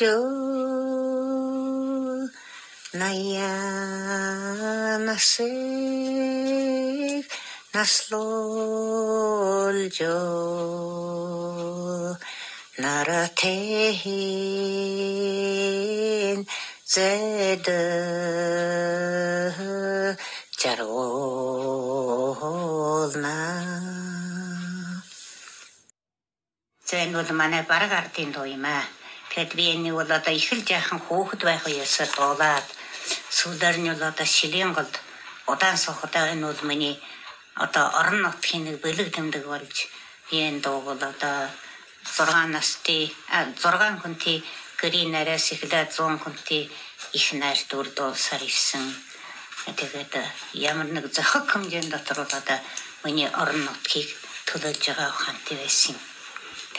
[0.00, 0.16] Ная
[4.98, 5.44] наших
[7.74, 8.08] наслолжо
[12.78, 14.08] наратехин
[16.88, 17.84] зэдэ
[20.56, 21.20] чаргуулнаа
[26.88, 28.99] За энэ бол манай баг ардын дуу юм аа
[29.40, 32.66] гэхэд би энэ бол одоо их л жаахан хөөхд байх үеэсээ дуулаад
[33.32, 34.94] сүүлээр нь бол одоо шилийн голд
[35.48, 37.00] удаан сухтаа энэ бол миний
[37.56, 39.76] одоо орон нутгийн нэг бэлэг дэмдэг болж
[40.28, 41.48] би энэ дууг бол одоо
[42.04, 44.44] 6 настай 6 хүнтэй
[44.80, 46.62] гэрийн нараас эхлээд 100 хүнтэй
[47.16, 48.84] их найр дүр дуулсаар ирсэн.
[49.80, 50.24] Тэгээд э,
[50.68, 52.58] ямар нэг зохиг хэмжээнд дотор бол одоо
[53.04, 54.08] миний орон нутгийг
[54.48, 56.09] төлөөлж байгаа ухаантай байсан юм.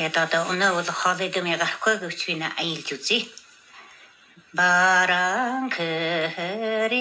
[0.02, 3.30] Тэгээд одоо өнөө бол хоолойгмыг авахгүй гэвч би аялж үзье.
[4.58, 6.98] Баран хэрэг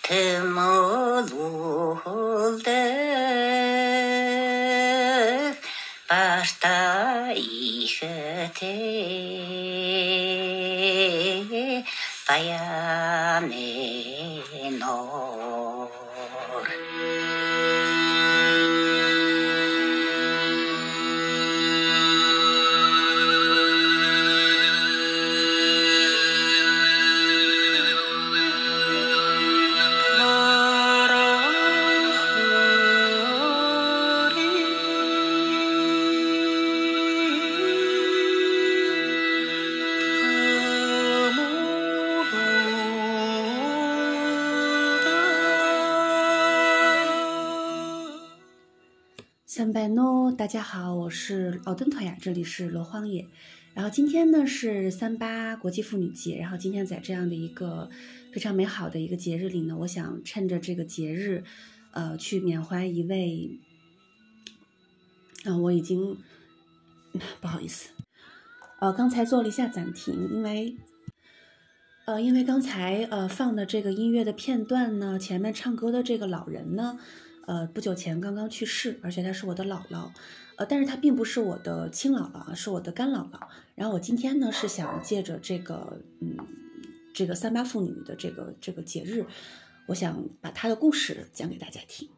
[0.00, 1.36] тэмүүлдэ
[6.08, 6.80] барта
[7.36, 8.64] ихтэй
[12.26, 12.59] бая
[51.10, 53.26] 是奥登特呀，这里是罗荒野。
[53.74, 57.90] 然后今天呢是三八国际妇女节，然后今天在这样的一个
[58.32, 61.44] 非常美好的一个节日里呢，我想趁着这个节日，
[61.92, 63.58] 呃，去缅怀一位，
[65.44, 66.16] 啊、我已经
[67.40, 67.90] 不好意思，
[68.80, 70.76] 呃，刚才做了一下暂停，因为。
[72.06, 76.98] 呃，因为刚才呃放的这个音乐的片段呢，前面唱歌的这个老人呢，
[77.46, 80.10] 呃，不久前刚刚去世，而且她是我的姥姥，
[80.60, 83.48] 呃，但是她并不是我的亲姥姥，是我的干姥姥。
[83.74, 86.36] 然后我今天呢是想借着这个，嗯，
[87.14, 89.24] 这个三八妇女的这个这个节日，
[89.86, 92.10] 我想把她的故事讲给大家听。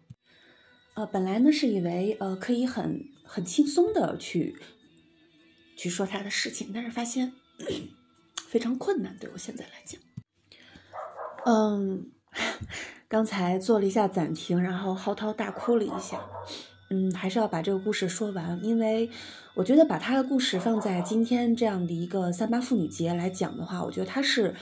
[0.94, 4.56] 呃，本来呢是以为呃可以很很轻松的去
[5.76, 7.32] 去说她的事情，但是发现
[8.48, 10.00] 非常困难，对我现在来讲。
[11.44, 12.10] 嗯，
[13.06, 16.28] 刚才做了一下暂停，然后嚎啕大哭了一下。
[16.92, 19.08] 嗯，还是要把这个故事说完，因为
[19.54, 24.54] 我觉得把他的故事放在今天这样的一个三八妇女节来讲的话，我觉得他是，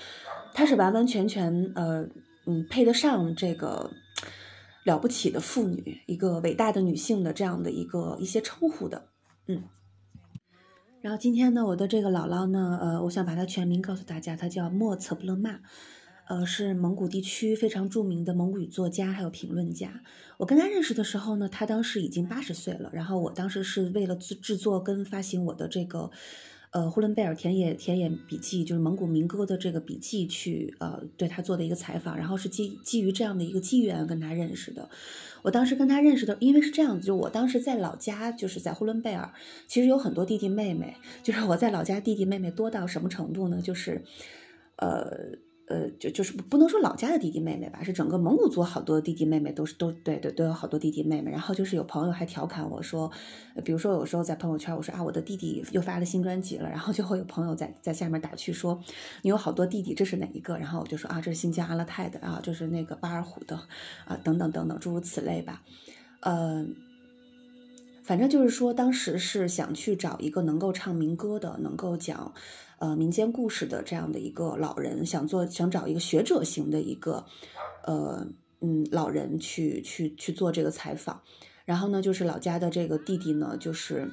[0.54, 2.06] 他是完完全全呃
[2.46, 3.90] 嗯配得上这个
[4.84, 9.08] 了不起的妇女，一个伟大的女性的这样的一个一些称呼的，
[9.48, 9.64] 嗯。
[11.00, 15.60] 然后今天呢，我的这个姥姥呢，呃，我想把她全名告诉大家，她叫莫测布勒曼。
[16.30, 20.00] 呃，是蒙古地区非常著名的蒙古语作家，还有评论家。
[20.38, 22.88] 我跟他认识的时候呢，他当时已经八十岁了。
[22.92, 26.08] 然后我当时是为了制制作跟发行我的这个，
[26.70, 32.16] 呃，呼伦贝尔田野田野笔记，就是蒙古民歌的这个笔记，去呃对他做的一个采访。
[32.16, 34.88] 然后是基基于这样的一个机缘跟他认识的。
[35.42, 39.34] 我当时跟他认识的，因为是这样子，就我当时在老家，就是在呼伦贝尔，
[39.66, 40.94] 其实有很多弟弟妹妹。
[41.25, 43.60] 就是我在老家弟弟妹妹多到什么程度呢？
[43.60, 44.05] 就是，
[44.76, 45.50] 呃。
[45.70, 51.31] 呃，就就是不能说老家的弟弟妹妹吧，是整个蒙古族好多弟弟妹妹都是都对对都有好多弟弟妹妹。
[51.31, 53.08] 然后就是有朋友还调侃我说，
[53.64, 58.82] 比如说有时候在朋友圈我说啊我的弟弟又发了新专辑了，然后就会有朋友在在下面打趣说
[59.22, 60.58] 你有好多弟弟，这是哪一个？
[60.58, 63.55] 然后我就说啊这是新疆阿勒泰的啊，就是那个巴尔虎的
[64.06, 65.62] 啊等等等等诸如此类吧，
[66.22, 66.67] 呃。
[68.02, 72.34] 反正就是说，当时是想去找一个能够唱民歌的，能够讲，
[72.81, 77.25] 呃，民间故事的这样的一个老人，想做想找一个学者型的一个，
[77.85, 78.27] 呃，
[78.61, 81.21] 嗯，老人去去去做这个采访。
[81.67, 84.11] 然后呢，就是老家的这个弟弟呢，就是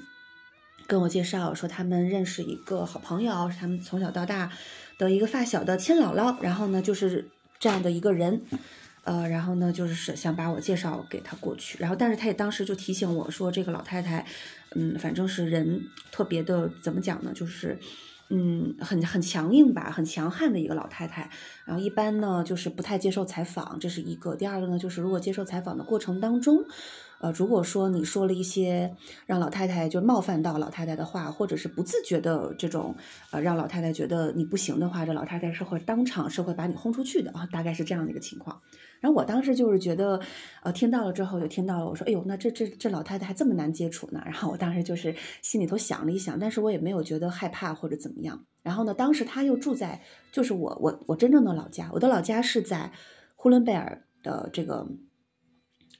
[0.86, 4.52] 跟我介绍说他们认识一个好朋友，是他们从小到大
[4.98, 8.42] 的一个发小的亲姥姥，然后呢就是这样的一个人。
[9.06, 14.28] 呃，然后呢，就是想把我介绍给他过去，然后但是他也当时就提醒我说，这个老太太，
[14.76, 15.82] 嗯，反正是人
[16.12, 17.80] 特别的，怎么讲呢，就是，
[18.30, 21.30] 嗯，很很强硬吧，很强悍的一个老太太。
[21.66, 24.36] 然后一般呢，就是不太接受采访，这是一个。
[24.36, 26.66] 第二个呢，就是如果接受采访的过程当中，
[27.20, 32.96] 呃，如果说你说了一些让老太太就冒犯到老太太的话，或者是不自觉的这种
[33.32, 38.62] 呃让老太太觉得你不行的话，这老太太是会当场是会把你轰出去的啊，大概是这样的一个情况。
[39.00, 40.20] 然后我当时就是觉得，
[40.64, 44.22] 呃，听到了之后就听到了，我说，哎呦，那这这这老太太还这么难接触呢。
[44.26, 48.44] 然后我当时就是心里头想了一想，但是我也没有觉得害怕或者怎么样。
[48.64, 52.92] 然后呢，当时他又住在就是我我我真正的老家，我的老家是在
[53.36, 54.88] 呼伦贝尔的这个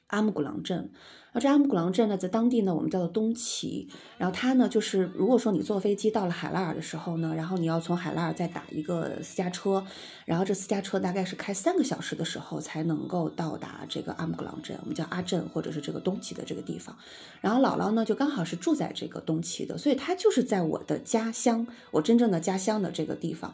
[0.08, 0.90] 阿木古朗镇。
[1.30, 3.86] 而这阿木古朗镇呢，在当地呢，我们叫做东旗。
[4.16, 9.84] 然后它呢，就是如果说你坐飞机到了海拉尔的时候呢，然后你要从海拉尔再打一个私家车，
[10.24, 16.96] 然后这私家车大概是开三个小时的时候才能够到达这个阿木古朗镇，我们叫阿镇或者是这个东旗的这个地方。
[17.42, 23.52] 然后姥姥呢，就刚好是住在这个东旗的，所以她就是在我的家乡，我真正的家乡的这个地方。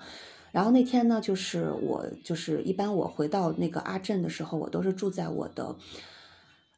[0.53, 5.75] 然后那天呢，就是我就是一般我回到那个阿镇的时候，我都是住在我的。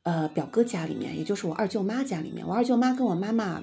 [0.06, 2.47] 呃，表哥家里面，也就是我二舅妈家里面。
[2.47, 3.61] 我二舅妈跟我妈妈，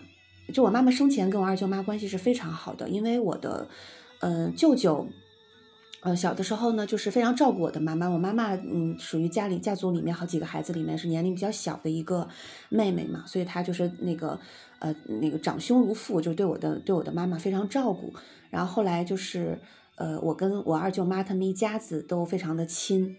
[0.54, 3.66] 就我妈妈生前跟我二舅妈关系是非常好的，因为我的，
[4.20, 5.08] 呃，舅舅，
[6.02, 8.10] 呃，小的时候呢，就是非常照顾我的妈妈。
[8.10, 12.28] 我妈妈，嗯，属于家里家族里面好几个孩子里面是年龄比较小的一个
[12.68, 14.38] 妹妹嘛，所以她就是那个，
[14.80, 18.14] 呃，那个长兄如父，就对我的对我的妈妈非常照顾。
[18.50, 19.58] 然后后来就是，
[19.96, 23.16] 呃，我跟我二舅妈他们一家子都非常的亲。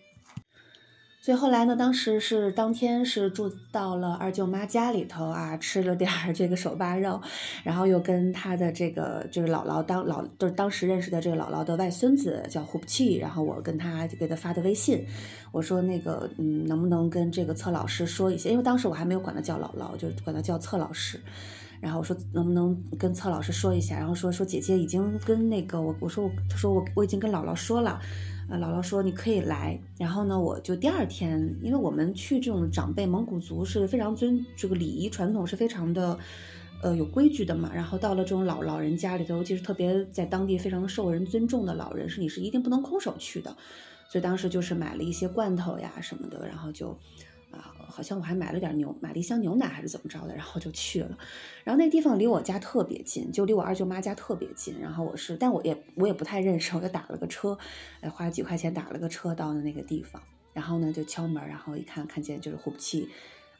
[1.24, 7.18] 所以后来呢，当时是当天是住到了二舅妈家里头啊，吃了点儿这个手扒肉，
[7.62, 15.02] 然后又跟他的这个就是姥姥当老就是当时认识的这个姥姥的外孙子叫胡不气，然后我跟他给他发的微信，
[15.50, 21.18] 我说那个嗯，能不能跟这个策老师说一些，因为当时我还没有管他叫姥姥，就管他叫策老师。
[21.80, 27.98] 然后我说能不能跟策老师说一下，然后说说姐姐已经跟那个我我说我他说我我已经跟姥姥说了。
[28.58, 36.18] 姥姥说你可以来，然后呢，我就第二天，因为我们去这种长辈蒙古族是非常尊这个礼仪传统是非常的，
[36.82, 37.70] 呃，有规矩的嘛。
[37.74, 43.56] 然后到了这种老老人家里头，尤其是特别在当地非常受人尊重的老人，是你是一定不能空手去的。
[44.08, 46.96] 所以当时就是买了一些罐头呀什么的，然后就。
[47.88, 51.18] 好像我还买了点牛，买了一箱牛奶还是怎么着的，然后就去了。
[51.62, 54.78] 然后那地方离我家特别近，就离我二舅妈家特别近。
[54.80, 57.56] 然后我是，但我也我也不太认识，我就打了个车，
[58.00, 60.20] 哎，花了几块钱打了个车到的那个地方。
[60.52, 63.08] 然后呢，就敲门，然后一看，看见就是胡不气，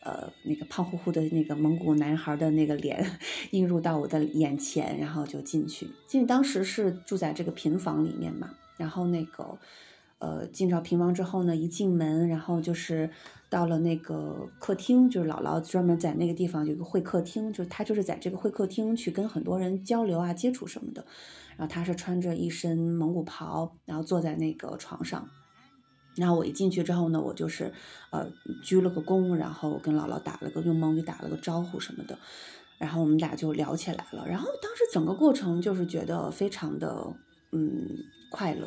[0.02, 3.04] 呃，那个胖乎乎的那个蒙古男孩的那个脸
[3.52, 5.88] 映入到我的眼前，然后就进去。
[6.06, 9.58] 进去当时是住在这个平房里面嘛，然后那个。
[10.20, 13.10] 呃，进到平房之后呢，一进门，然后就是
[13.54, 21.06] 到了那个客厅，就是姥姥专门在那个地方有一个会客厅，就是她就是在这个会客厅去跟很多人交流啊、接触什么的。
[21.56, 25.28] 然后她是穿着一身蒙古袍，然后坐在那个床上。
[26.16, 27.72] 然后我一进去之后呢，我就是
[28.10, 28.28] 呃
[28.60, 32.18] 鞠了个躬，然后跟姥姥打了个用蒙语打了个招呼什么的。
[32.78, 34.26] 然后我们俩就聊起来了。
[34.26, 37.06] 然后当时整个过程就是觉得非常的
[37.52, 37.86] 嗯
[38.32, 38.66] 快乐。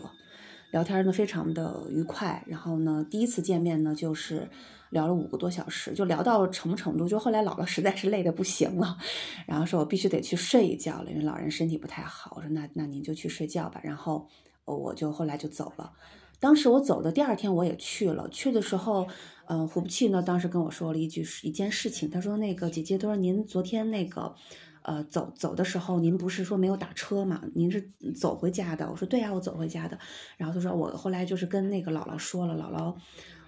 [0.71, 4.49] 聊天呢非常的愉快，然后呢，第一次见面呢就是
[4.91, 7.07] 聊了五个多小时，就聊到什么程度？
[7.07, 8.97] 就后来姥姥实在是累得不行了，
[9.45, 12.33] 然后说我必须得去睡一觉了，因为老人身体不太好。
[12.35, 13.79] 我说那那您就去睡觉吧。
[13.83, 14.27] 然后
[14.65, 15.91] 我就后来就走了。
[16.39, 19.07] 当时我走的第二天我也去了，去的时候，
[19.47, 24.35] 嗯，胡不气呢当时跟我说了一句一件事情，他说那个姐姐，他说您昨天那个。
[24.83, 27.41] 呃，走走的时候，您不是说没有打车吗？
[27.53, 28.89] 您是走回家的。
[28.89, 29.99] 我说对呀，我走回家的。
[30.37, 32.95] 然后他说我后来就是跟那个姥姥说了，姥姥，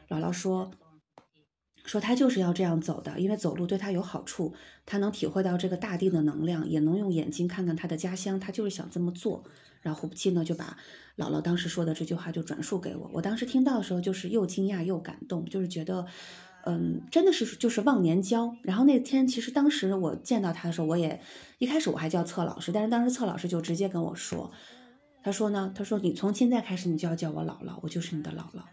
[0.09, 0.69] 姥姥说，
[1.85, 4.53] 说他就是要这样走的，因为走路对他有好处，
[4.85, 9.43] 他能体会到这个大地的能量，也能用眼睛看看他的家乡，他就是想这么做。
[9.81, 10.77] 然后胡不气呢就把
[11.17, 16.05] 姥姥当时说的这句话就转述给我，我当时听到的时候就是又惊讶又感动，就是觉得。
[16.65, 18.53] 嗯，真的是就是忘年交。
[18.63, 21.21] 然后那天其实当时我见到他的时候，我也
[21.57, 24.51] 一开始我还叫策老师，但是当时策老师就直接跟我说，
[25.23, 28.63] 他说呢，他说你从现在开始你就要叫我姥姥，我就是你的姥姥。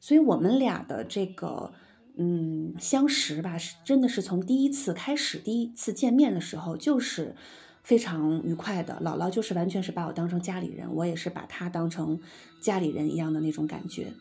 [0.00, 1.72] 所以我们俩的这个
[2.18, 7.34] 嗯相识吧，是真的是从第一次开始，第一次见面的时候就是
[7.82, 9.00] 非常愉快的。
[9.02, 12.20] 姥姥就是完全是把我当成家里人，我也是把她当成
[12.60, 14.12] 家里人一样的那种感觉。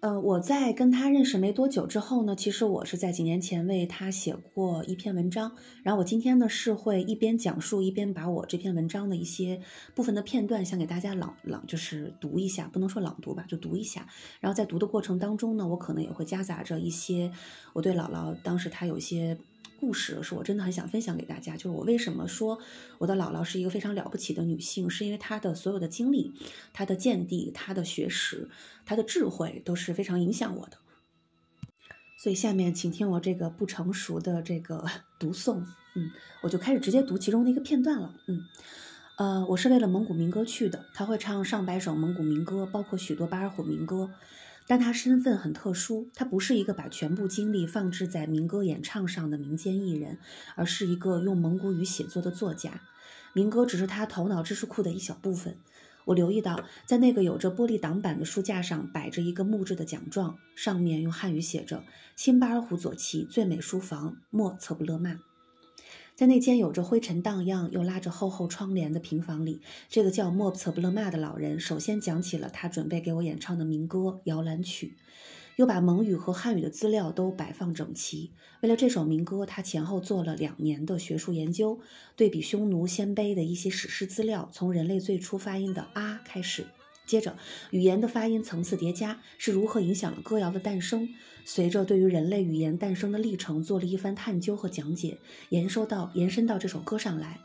[0.00, 9.60] 呃，我在跟他认识没多久之后呢，其实我是在几年前为他写过一篇文章，然后我今天呢是会一边讲述一边把我这篇文章的一些
[9.94, 14.06] 部分的片段想给大家朗朗，就是读一下，不能说朗读吧，就读一下。
[14.38, 17.32] 然后在读的过程当中呢，我可能也会夹杂着一些
[17.72, 19.38] 我对姥姥当时她有一些。
[19.78, 22.58] 故事是我真的很想分享给大家，就是我为什么说
[22.98, 26.34] 我的姥姥是一个非常了不起的女性，是因为她的所有的经历、
[26.72, 28.48] 她的见地、她的学识、
[28.84, 30.78] 她的智慧都是非常影响我的。
[32.18, 34.84] 所以下面请听我这个不成熟的这个
[35.20, 35.64] 读诵，
[35.94, 36.10] 嗯，
[36.42, 38.40] 我就开始直接读其中的一个片段了，嗯，
[39.18, 44.10] 呃，我是为了蒙古民歌去的，他会唱上百首蒙古民歌，包括许多巴尔虎民歌。
[44.66, 50.18] 但他身份很特殊，他不是一个把全部精力放置在民歌演唱上的民间艺人，
[50.54, 52.80] 而是一个用蒙古语写作的作家。
[53.32, 55.56] 民歌只是他头脑知识库的一小部分。
[56.06, 65.18] 我留意到，在那个有着玻璃挡板的书架上摆着一个木质的奖状，上面用汉语写着“新巴尔虎左旗最美书房莫策布勒曼”。
[66.16, 74.96] 在那间有着灰尘荡漾又拉着厚厚窗帘的平房里，这个叫莫策布勒玛的老人首先讲起了他准备给我演唱的民歌《摇篮曲》，
[75.56, 78.32] 又把蒙语和汉语的资料都摆放整齐。
[78.62, 81.80] 为了这首民歌，他前后做了两年的学术研究，
[82.16, 86.64] 对比匈奴、鲜卑的一些史诗资料，从人类最初发音的“啊”开始。
[87.06, 87.36] 接着，
[87.70, 91.08] 语言的发音层次叠加是如何影响了歌谣的诞生？
[91.44, 95.18] 随着对于人类语言诞生的历程做了一番探究和讲解，
[95.50, 97.38] 延伸到延伸到这首歌上来。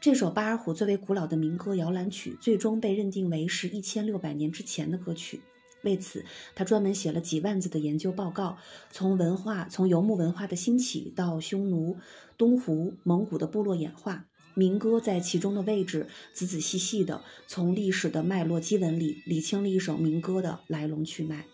[0.00, 5.40] 这首巴尔虎最为古老的民歌《摇篮曲》，最终被认定为是一千六百年之前的歌曲。
[5.82, 8.58] 为此，他专门写了几万字的研究报告，
[8.90, 11.96] 从文化，从游牧文化的兴起到匈奴、
[12.36, 14.26] 东胡、蒙古的部落演化。
[14.54, 21.46] 民歌在其中的位置，仔仔细细的从历史的脉络基文里理清了一首民歌的来龙去脉。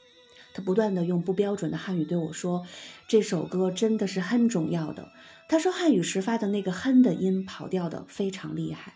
[0.53, 2.67] 他不断的用不标准的汉语对我说
[3.09, 5.13] ：“这首歌真的是很重要的。”
[5.49, 8.95] 他说汉语时发的那个“哼”的音跑调的非常厉害。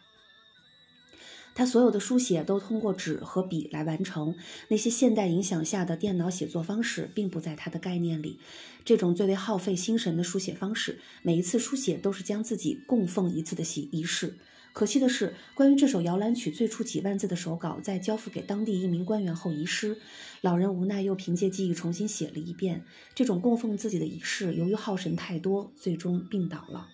[1.54, 4.34] 他所有的书写都通过纸和笔来完成，
[4.68, 8.38] 那些现代影响下的电脑写作方式并不在他的概念里。
[8.84, 14.34] 这种最为耗费心神的书写方式，每一次书写都是将自己供奉一次的仪仪式。
[14.72, 19.96] 可惜的是，关于这首摇篮曲最初几万字的手稿，在交付给当地一名官员后遗失。
[20.40, 22.84] 老人无奈，又凭借记忆重新写了一遍。
[23.14, 26.88] 这种供奉自己的仪式，由于耗神太多，最终病倒了。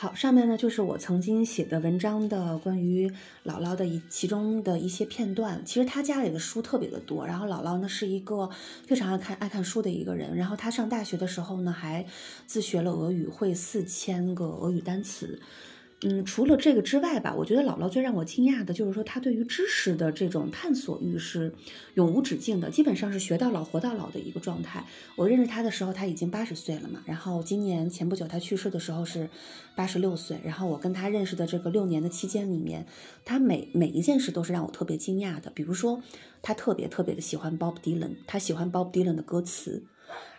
[0.00, 3.06] 好，上面呢就是我曾经写的文章的关于
[3.44, 5.62] 姥姥的一其中的一些片段。
[5.66, 8.48] 其实他家里的书特别的多，然后姥姥呢是一个
[8.86, 10.34] 非常爱看爱看书的一个人。
[10.34, 12.06] 然后他上大学的时候呢，还
[12.46, 15.38] 自学了俄语，会四千个俄语单词。
[16.02, 21.52] 嗯，除了这个之外吧，我觉得姥姥最让我惊讶的就是说，她对于知识的这种探索欲是
[21.92, 24.82] 永无止境的，基本上是学到老活到老的一个状态。
[25.14, 29.28] 我认识她的时候，她已经八十岁了嘛，然后今年前不久她去世的时候是
[29.76, 30.40] 八十六岁。
[30.42, 32.86] 然后我跟她认识的这个六年的期间里面，
[33.26, 35.52] 她每每一件事都是让我特别惊讶的。
[35.54, 36.02] 比如说，
[36.40, 39.82] 她特别特别的喜欢 Bob Dylan，她喜欢 Bob Dylan 的歌词。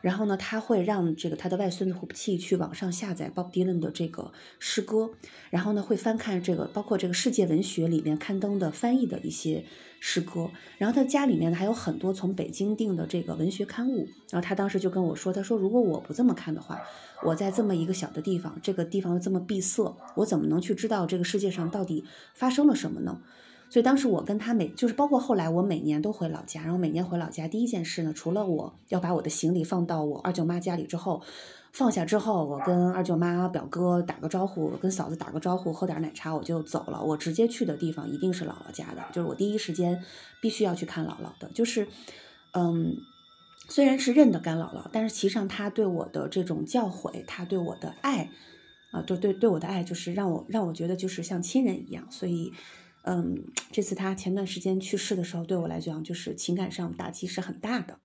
[0.01, 5.11] 然后呢，他会让这个他的外孙子胡普契去网上下载 Bob Dylan 的这个诗歌，
[5.49, 9.63] 然后呢会翻看这个包括这个世界文学里面刊登的翻译的一些
[9.99, 16.81] 诗歌，然后他家里面呢还有很多从北京订的这个文学刊物，然后他当时就跟我说，他说如果我不这么看的话，
[17.23, 23.21] 我在这么一个小的地方，这个地方这么闭塞，我怎么能去知道这个世界上到底发生了什么呢？
[23.71, 31.21] 所以当时我跟他每就是包括后来我每年都回老家，然后每年回老家第一件事呢，除了我要把我的行李放到我二舅妈家里之后，
[31.71, 37.01] 放下之后，我跟二舅妈表哥打个招呼，跟嫂子打个招呼，喝点奶茶我就走了。
[37.01, 40.03] 我直接去的地方一定是姥姥家的，就是我第一时间
[40.41, 41.49] 必须要去看姥姥的。
[41.53, 41.87] 就是，
[42.51, 42.97] 嗯，
[43.69, 48.29] 虽然是认的干姥姥，但是其实上她对我的这种教诲，她对我的爱，
[48.91, 52.51] 啊，对对对我的爱，就是让我让我觉得就是像亲人一样，所以。
[53.03, 57.99] 嗯，这次他前段时间去世的时候，对我来讲就是情感上打击是很大的。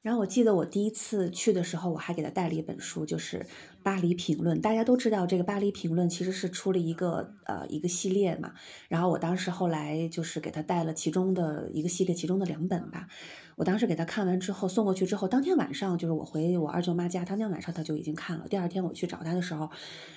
[0.00, 3.38] 然后我记得我第一次去的时候，我还给他带了一本书，就是
[3.88, 4.58] 《巴黎评论》。
[4.60, 8.52] 大家都知道，这个《巴黎评论》其实是出了一个呃一个系列嘛。
[8.86, 13.08] 然后我当时后来就是给他带了其中的一个系列，其中的两本吧。
[13.56, 18.46] 我当时给他看完之后送过去之后，当天晚上就是我回我二舅妈家，当天晚上他就已经看了。
[18.46, 19.68] 第二天我去找他的时候，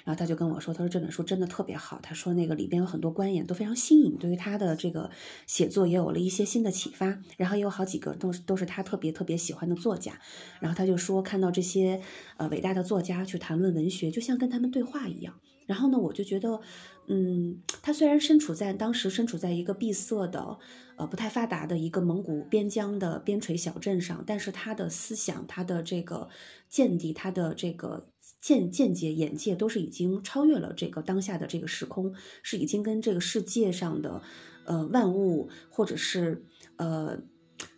[0.03, 5.09] 然后他就跟我说：“他说这本书真的特别好，他说那个里边有很多观点都非常新颖，对于他的这个
[5.47, 7.17] 写作也有了一些新的启发。
[7.35, 10.11] 然后也有好几个都是都是他特别特别喜欢的作家。
[10.59, 11.99] 然后他就说看到这些
[12.37, 16.59] 呃伟大的作家去谈论论文学，就像跟他们对话一样。”然后呢，我就觉得，
[17.07, 20.57] 嗯，他虽然身处在当时身处在一个闭塞的、
[20.97, 26.27] 呃不太发达的一个蒙古边疆的边陲小镇上，但是他的思想、他的这个
[26.67, 28.09] 见地、他的这个
[28.41, 32.13] 见见解、眼界，都是已经超越了这个当下的这个时空，
[32.43, 34.21] 是已经跟这个世界上的
[34.65, 36.43] 呃万物或者是
[36.75, 37.21] 呃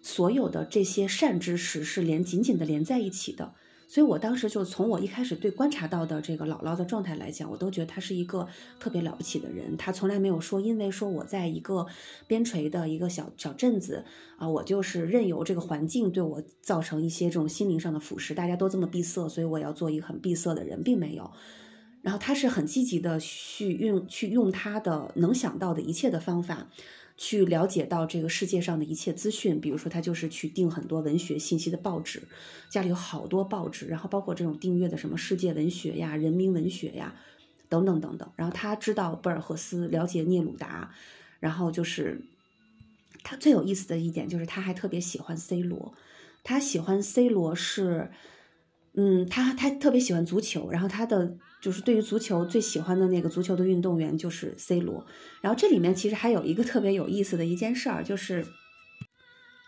[0.02, 3.54] 所有的这些善知识是连紧紧的连在一起的。
[3.88, 8.48] 所以我当时就从我一开始对观察到的这个姥姥的状态来讲，我都觉得她是一个
[8.80, 9.78] 特别了不起的人。
[9.78, 11.86] 她从来没有说，因为说我在一个
[12.26, 14.04] 边陲的一个小小镇子
[14.38, 18.34] 啊，我就是任由这个环境对我造成一些这种心灵上的腐蚀。
[18.34, 21.30] 大家都这么闭塞，所以我要做一个很闭塞的人，并没有。
[22.02, 26.68] 然后他是很积极的去用去用他的能想到的一切的方法。
[27.16, 32.24] 去了解到这个世界上的一切资讯，比如说他就是去订很多文学信息的报纸，
[32.70, 37.16] 家里有好多报纸，然后包括这种订阅的什么世界文学呀、人民文学呀，
[37.70, 38.30] 等等等等。
[38.36, 40.94] 然后他知道博尔赫斯，了解聂鲁达，
[41.40, 42.22] 然后就是
[43.24, 45.94] 他最有意思的一点就是他还特别喜欢 C 罗，
[46.44, 48.12] 他喜欢 C 罗是，
[48.94, 51.38] 嗯，他他特别喜欢足球，然后他的。
[51.64, 55.06] 就是对于足球最喜欢的那个足球的运动员就是 C 罗，
[55.40, 58.46] 然后这里面其实还有一个特别有意思的一件事儿，就是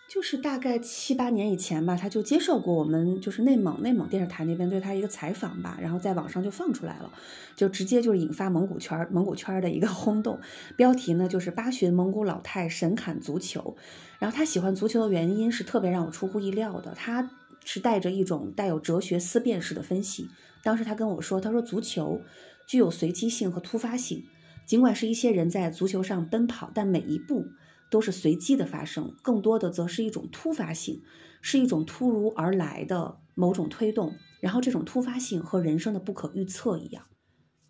[0.10, 7.10] 就是大概七八年以前吧，他就接受过我们就是内蒙内蒙电视台那边对他一个采访吧，然后在网上就放出来了，
[7.56, 10.38] 就直接就是引发蒙古圈蒙古圈的一个 轰动，
[10.76, 13.78] 标题呢就是八旬蒙古老太神侃足球，
[14.20, 17.32] 然后他喜欢足球的原因是特别让我出乎意料的，他
[17.64, 20.28] 是带着一种带有哲学思辨式的分析。
[20.66, 22.22] 当时他跟我说：“他说足球
[22.68, 24.26] 具有随机性和突发性，
[24.66, 27.46] 尽管是一些人在足球上奔跑，但每一步
[27.92, 31.04] 都是随机的发生，更多的则是一种突发性，
[31.40, 34.16] 是一种突如而来的某种推动。
[34.40, 37.04] 然后这种突发性和人生的不可预测一样，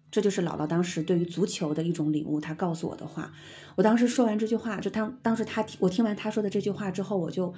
[0.09, 2.39] 这就是姥姥当时对于足球的一种领悟。
[2.39, 3.33] 他告诉我的话，
[3.75, 7.53] 我当时说完这句话，就当当时他我听完他说的这句话之后，我就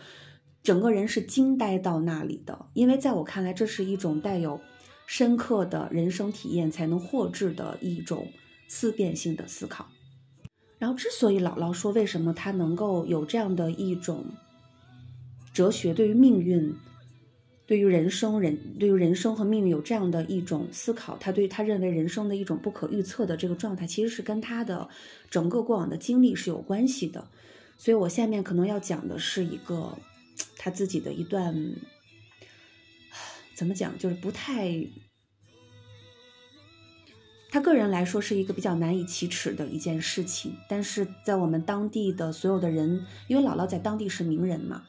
[0.63, 4.60] 整个人是惊呆到那里的，因为在我看来，这是一种带有。”
[5.08, 8.28] 深刻的人生体验才能获致的一种
[8.68, 9.88] 思辨性的思考。
[10.78, 14.25] 然后，之所以姥姥说为什么他能够有这样的一种
[15.53, 16.75] 哲学，对于命运、
[17.66, 24.88] 对于人生、人对于人生和命运有这样的一种思考，他对他认为人生的一种不可预测的这个状态，其实是跟他的
[25.31, 27.25] 整个过往的经历是有关系的。
[27.77, 29.98] 所以我下面可能要讲的是一个
[30.58, 31.55] 他自己的一段。
[33.55, 33.98] 怎么讲？
[33.98, 34.86] 就是不太，
[37.50, 40.57] 他个人来说是一个比较难以启齿的一件事情。
[40.68, 44.83] 但是在我们当地的所有的人，因为姥姥在当地是名人嘛，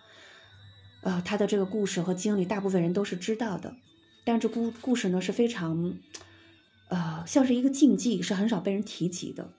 [1.02, 3.76] 呃，他的这个故事和经历，大部分人都是知道的。
[4.24, 5.94] 但这故故事呢是非常，
[6.88, 9.50] 呃，像是一个禁忌，是很少被人提及的。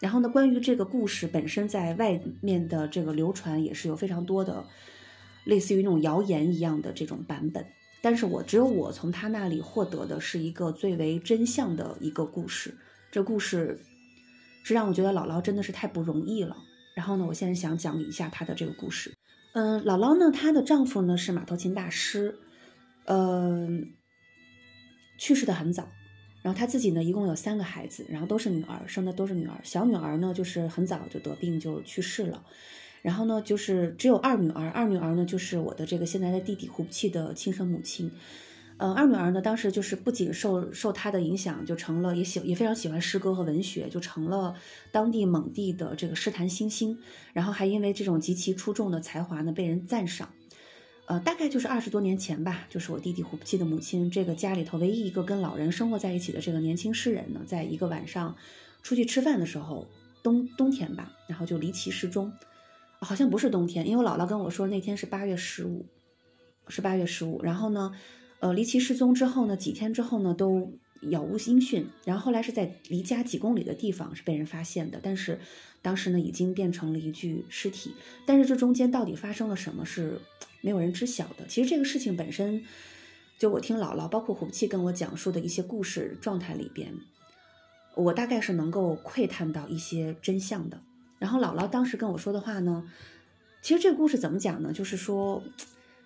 [0.00, 4.64] 然后呢，关于这个故事本身，在外面的这个流传也是有非常多的，
[5.44, 7.66] 类似于那种谣言一样的这种版本。
[8.02, 12.76] 但是我只有我从他那里获得的是一个最为真相的一个故事，
[13.12, 13.80] 这故事
[14.64, 16.56] 是让我觉得姥姥真的是太不容易了。
[16.94, 19.14] 然后呢，我现在想讲一下她的这个故事。
[19.54, 22.36] 嗯，姥姥呢，她的丈夫呢是马头琴大师，
[23.04, 23.92] 嗯，
[25.16, 25.88] 去世的很早。
[26.42, 29.60] 然后她自己呢，一共有三个孩子，然后都是女儿，生的都是女儿。
[29.62, 32.44] 小女儿呢，就是很早就得病就去世了。
[33.02, 38.10] 然后呢，就是只有二女儿，二女儿呢就是我的这个现在的弟弟胡不弃的亲生母亲。
[38.78, 44.54] 呃，二女儿呢当时就是不仅受受她的影响，就成了也喜也非常喜欢诗歌和文学，就成了
[44.90, 46.98] 当地蒙地的这个诗坛新星。
[47.32, 50.30] 然后还因为这种极其出众的才华呢被人赞赏。
[51.06, 58.36] 呃，大概就是二十多年前吧，就是我弟弟胡不弃的母亲，这个家里头唯一一个跟老人生活在一起的这个年轻诗人呢，在一个晚上
[58.82, 59.86] 出去吃饭的时候，
[60.22, 62.32] 冬冬天吧，然后就离奇失踪。
[63.04, 65.84] 好像不是冬天，因为我姥姥跟我说那天是八月十五，
[66.68, 67.42] 是八月十五。
[67.42, 67.92] 然后呢，
[68.40, 71.86] 呃，离奇失踪之后呢，几天之后呢，都杳无音讯。
[72.04, 75.40] 然后后来是在离家几公里的地方是被人发现的，但是
[75.82, 77.92] 当时呢已经变成了一具尸体。
[78.24, 80.20] 但是这中间到底发生了什么，是
[80.60, 81.44] 没有人知晓的。
[81.48, 82.64] 其实这个事情本身，
[83.36, 86.94] 就我听姥姥包括虎气跟我讲述的一些故事状态里边，
[87.96, 90.80] 我大概是能够窥探到一些真相的。
[91.22, 92.82] 然后姥姥当时跟我说的话呢，
[93.62, 94.72] 其实这个故事怎么讲呢？
[94.72, 95.40] 就是说，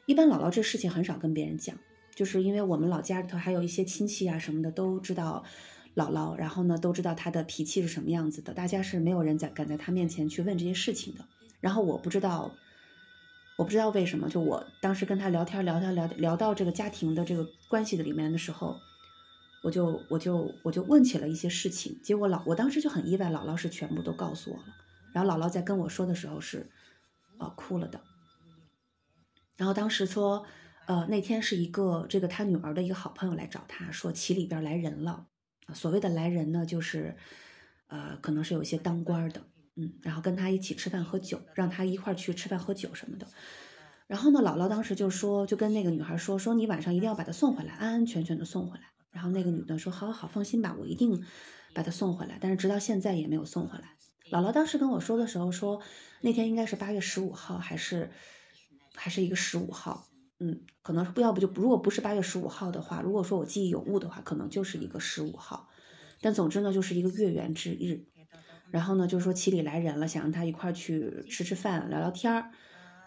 [0.05, 1.75] 一般姥姥这事情很少跟别人讲，
[2.15, 5.43] 就是因为我们老家里头还有一些亲戚啊什么的都知道
[5.95, 11.25] 姥姥，然后呢都知道她的脾气是什么样子的，大家是没有人在敢在她面前去问这些事情的。
[11.61, 12.53] 然后我不知道，
[13.57, 18.77] 我不知道为什么，就我当时跟她聊天聊天聊聊到这个家庭的这个关系的里面的时候，
[19.63, 24.65] 我就我就我就问起了一些事情，结果姥我当时就很意外，姥姥是全部都告诉我了。
[25.17, 26.71] 然后姥姥在跟我说的时候是，
[27.39, 27.99] 呃，哭了的。
[29.57, 30.45] 然后当时说，
[30.87, 35.27] 呃，那天是一个这个他女儿的一个好朋友来找他说，旗里边来人了。
[35.73, 37.17] 所谓的来人呢，就是
[37.87, 39.41] 呃，可能是有一些当官的，
[39.77, 43.27] 嗯，然后跟他一起吃饭喝酒，让他一块儿去吃饭喝酒什么的。
[44.07, 48.85] 然后呢，姥姥当时就说，就跟那个女孩说，说你晚上一定要把她送回来，安安全全的送回来。
[49.13, 51.25] 然后那个女的说，好好放心吧，我一定
[51.73, 52.37] 把她送回来。
[52.39, 53.97] 但是直到现在也没有送回来。
[54.31, 55.81] 姥姥当时跟我说的时候说，
[56.21, 58.11] 那天应该是八月十五号，还是
[58.95, 60.07] 还是一个十五号，
[60.39, 65.69] 嗯，可能不要不就如果不是八月十五号的话，如果说我记忆有误的话，可能就是一个十五号。
[66.21, 68.05] 但总之呢，就是一个月圆之日。
[68.71, 72.51] 然后呢，就是说齐里来人了，想让他一块去吃吃饭、聊聊天儿。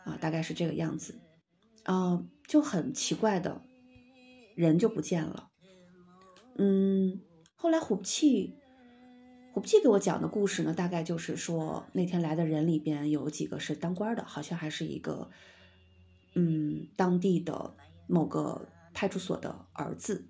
[0.05, 1.19] 啊，大概是这个样子，
[1.84, 3.62] 嗯，就很奇怪的，
[4.55, 5.49] 人就不见了，
[6.58, 7.19] 嗯，
[7.53, 8.55] 后来虎气，
[9.51, 15.29] 虎气给我讲的故事呢，大概就是说那天来的人里边有几个是当官的，好像还是一个，
[16.35, 17.75] 嗯，当地的
[18.07, 20.27] 某个派出所的儿子，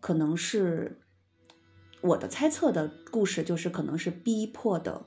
[0.00, 1.00] 可能是
[2.02, 5.06] 我的猜测的故事，就是可能是逼迫的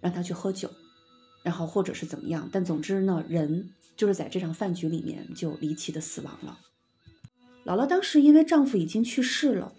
[0.00, 0.70] 让他去喝酒。
[1.42, 6.58] 然后或者是怎么样，但总之呢，人就是在这场饭局里面就离奇的死亡了。
[7.64, 9.72] 姥姥当时因为丈夫已经去世了，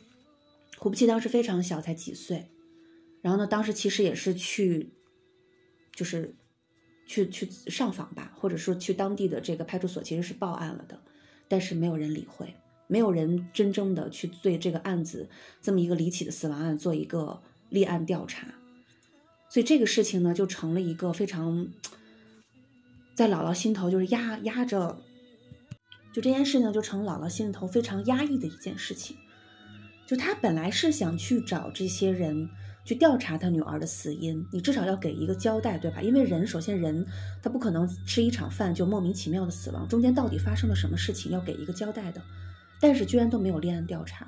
[0.77, 2.49] 胡不气当时非常小，才几岁。
[3.21, 4.91] 然后呢，当时其实也是去，
[5.93, 6.35] 就是
[7.05, 10.99] 去去上访吧，或者说去当地的这个派出所，其实是报案了的，
[11.47, 12.53] 但是没有人理会，
[12.87, 15.29] 没有人真正的去对这个案子
[15.61, 18.47] 这么一个离奇的死亡案做一个立案调查。
[19.49, 21.69] 所以这个事情呢，就成了一个非常
[23.15, 25.01] 在姥姥心头就是压压着，
[26.13, 29.17] 就这件事情，就成姥姥心头非常压抑的一件事情。
[30.05, 32.49] 就她本来是想去找这些人
[32.87, 36.01] 去调查他女儿的死因，你至少要给一个交代，对吧？
[36.01, 37.05] 因为人首先人
[37.43, 42.21] 他不可能吃一场饭就莫名其妙的死亡，中间到底发生了什么事情要给一个交代的。
[42.79, 44.25] 但是居然都没有立案调查。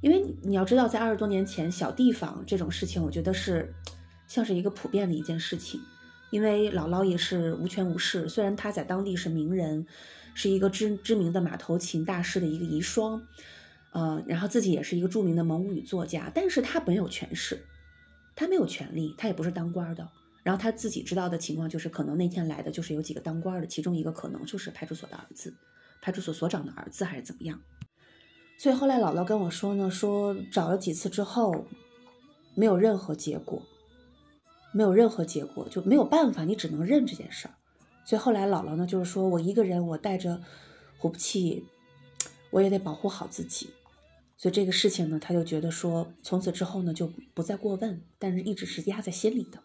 [0.00, 3.74] 因为你要知道，在二十多年前，小地方这种事情，我觉得是
[4.26, 5.78] 像是一个普遍的一件事情。
[6.30, 9.86] 因为姥姥也是无权无势，虽然她在当地是名人，
[10.32, 13.20] 是一个知知名的马头琴大师的一个遗孀，
[13.98, 17.64] 呃，然后自己也是一个著名的蒙古语作家，但是他没有权势，
[18.36, 20.08] 他没有权利，他也不是当官的。
[20.44, 25.52] 然后他自己知道的情况就是，可能那天来的就是有几个当官的，其中一个可能就是派出所的儿子，
[26.00, 27.60] 派出所所长的儿子，还是怎么样。
[28.56, 31.66] 所以后来姥姥跟我说呢，说找了几次之后，
[32.54, 33.60] 没有任何结果，
[34.72, 37.54] 没有任何结果，就没有办法，你只能认这件事儿。
[38.04, 40.40] 所以后来姥姥呢，就是说我一个人，我带着
[40.98, 41.66] 虎不气，
[42.50, 43.70] 我也得保护好自己。
[44.38, 49.60] 所以这个事情呢，他就觉得说，从此之后呢，就不再过问，但是一直是压在心里的。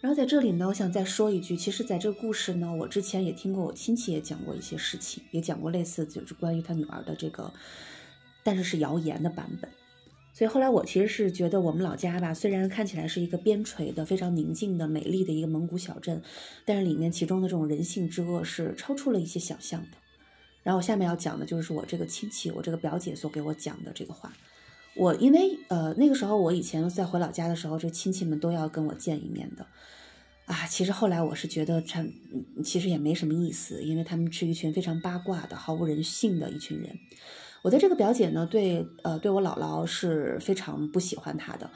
[0.00, 7.52] 然后在这里呢，我想再说一句，其实，在这个故事呢，我之前也听过我亲戚也讲过一些事情，也讲过类似就是关于他女儿的这个，
[8.42, 9.70] 但是是谣言的版本。
[10.32, 16.22] 所以后来我其实是觉得我们老家吧，虽然看起来是一个边陲的、非常宁静的、美丽的一个蒙古小镇，
[16.64, 19.98] 但是里面其中的这种人性之恶是超出了一些想象的。
[20.64, 24.32] 然后我下面要讲的就是我这个亲戚，我这个表姐所给我讲的这个话。
[24.96, 29.64] 我因为呃那个时候我以前在回老家的时候，这亲戚们都要跟我见一面的。
[30.46, 31.82] 啊，其实后来我是觉得，
[32.62, 36.98] 其实也没什么意思，因为他们是一群非常八卦的、毫无人性的一群人。
[37.62, 41.70] 我的这个表姐呢，对呃对我姥姥是非常不喜欢她的。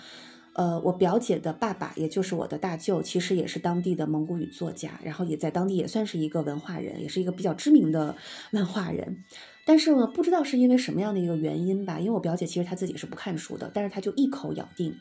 [0.58, 8.16] 呃，我表姐的爸爸，也就是我的大舅，其实也是当地的蒙古语作家，然后也在当地也算是一个文化人，也是一个比较知名的
[8.50, 9.22] 文化人。
[9.64, 14.92] 但是呢，不知道是因为什么样的一个原因吧，因为我表姐其实她自己是不看书的，但是她就一口咬定。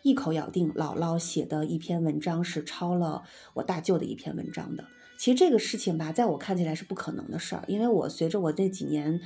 [0.00, 3.22] 一口咬定姥姥写的一篇文章是抄了
[3.52, 4.82] 我大舅的一篇文章的。
[5.18, 9.20] 其实这个事情吧，在我看起来是不可能的事儿，因为我随着我这几年，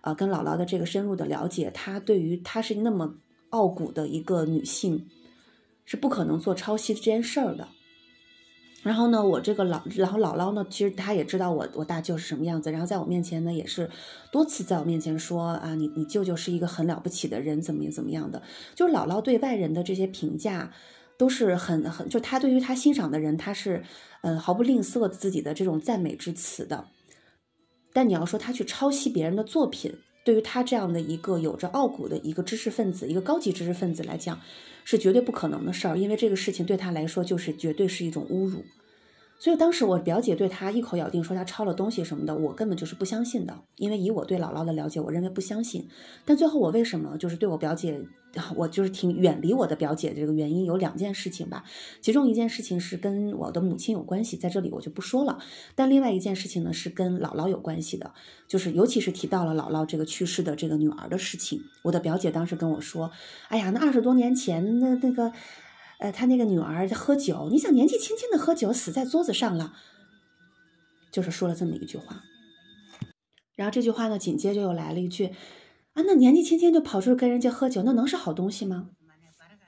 [0.00, 3.16] 呃，跟姥姥的这个深入的了解，她对于她是那么
[3.50, 5.06] 傲骨的一个女性，
[5.86, 7.68] 是不可能做抄袭这件事儿的。
[8.82, 13.90] 然后呢，我这个老，然后姥姥呢，其实她也知道我我大舅是什么样子，然后在我面前呢，也是
[14.30, 18.40] 多次在我面前说啊，你你舅舅是一个很了不起的人，怎么怎么样的，
[18.76, 20.70] 就是姥姥对外人的这些评价
[21.18, 23.82] 都是很很，就她对于她欣赏的人，她是
[24.22, 26.86] 嗯毫不吝啬自己的这种赞美之词的。
[27.92, 34.38] 但你要说她去抄袭别人的作品，对于他这样的一个有着傲骨的一个知识分子，一个高级知识分子来讲。
[34.88, 38.64] 是绝对不可能的事儿，因为这个事情对他来说就是绝对是一种侮辱。
[39.38, 45.86] 所以当时我表姐对他一口咬定说他抄了东西什么的，我根本就是不相信的，因为以我对姥姥的了解，我认为不相信。
[46.24, 48.00] 但最后我为什么就是对我表姐，
[48.54, 51.64] 我就是挺远离我的表姐这个原因有两件事情吧，
[52.00, 55.38] 其中一件事情是跟我的母亲有关系，在这里我就不说了。
[55.74, 58.14] 但另外一件事情呢是跟姥姥有关系的，
[58.48, 63.10] 就是尤其是提到了姥姥这个去世的这个女儿的事情，我的表姐当时跟我说，
[63.48, 65.30] 哎呀，那二十多年前那那个。
[65.98, 69.74] 呃，他那个女儿在喝酒，你想年纪轻轻的喝酒，死在桌子上了，
[71.10, 72.22] 就是说了这么一句话。
[73.54, 75.28] 然后这句话呢，紧接着又来了一句
[75.94, 78.90] ：“啊，那年纪轻轻就跑出去跟人家喝酒，那能是好东西吗？”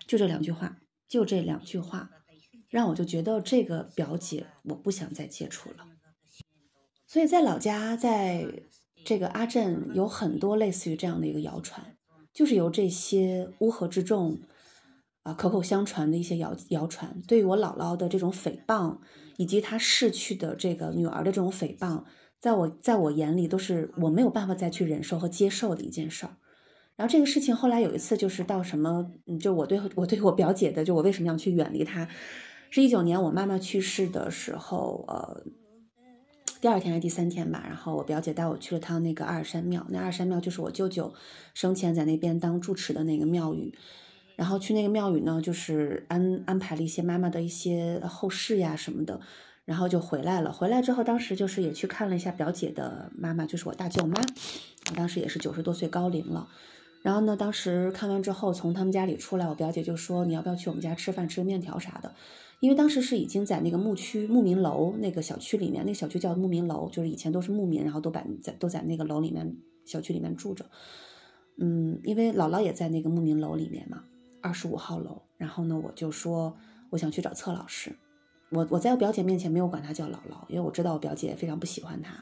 [0.06, 0.76] 就这两句话，
[1.08, 2.10] 就这两句话，
[2.68, 5.86] 让我就觉得这个表姐我不想再接触了。
[7.06, 8.46] 所以在老家，在
[9.06, 11.96] 这个阿镇有很多类似于这样的一个谣传，
[12.34, 14.38] 就是由这些乌合之众。
[15.28, 18.96] 啊，口口相传的一些谣谣传，对于我姥姥的这种诽谤，
[19.36, 22.02] 以及她逝去的这个女儿的这种诽谤，
[22.40, 26.32] 在我在我眼里都是我没有办法再去忍受和接受的一件事儿。
[26.96, 32.08] 然后这个事情后来有一次就是到什么，就我对我对我表姐的，就我为什么要去远离她，
[32.70, 35.42] 是一九年我妈妈去世的时候，呃，
[36.62, 41.12] 第二天还是第三天吧，然后我表姐带我去了趟那个阿尔山庙，那阿尔山庙就是我舅舅
[41.52, 43.76] 生前在那边当住持的那个庙宇。
[44.38, 49.20] 然后去那个庙宇呢，就是安安排了一些妈妈的一些后事呀什么的，
[49.64, 50.52] 然后就回来了。
[50.52, 54.14] 回来之后，当时就是也去看了一下表姐的妈妈，就是我大舅妈，
[54.90, 56.46] 我当时也是九十多岁高龄了。
[57.02, 62.14] 然后呢，当时看完之后，从他们家里出来，我表姐就说：“你要不要去我们家吃饭，吃个面条啥的？”
[62.60, 70.64] 因为当时是已经在那个牧区牧民楼那个小区里面，那个小区叫牧民楼，就是以前都是牧民，然后都摆在都在那个楼里面小区里面住着。
[71.56, 74.04] 嗯，因为姥姥也在那个牧民楼里面嘛。
[74.40, 76.56] 二十五号楼，然后呢，我就说
[76.90, 77.94] 我想去找策老师。
[78.50, 82.14] 我我在我表姐面前没有管她叫姥姥，因为我知道我表姐非常不喜欢她。